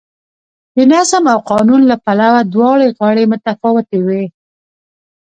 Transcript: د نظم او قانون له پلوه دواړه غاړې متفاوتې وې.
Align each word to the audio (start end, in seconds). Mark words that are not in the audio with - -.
د 0.75 0.77
نظم 0.93 1.23
او 1.33 1.39
قانون 1.51 1.81
له 1.91 1.95
پلوه 2.05 2.41
دواړه 2.53 2.85
غاړې 2.97 3.23
متفاوتې 3.31 3.99
وې. 4.05 4.23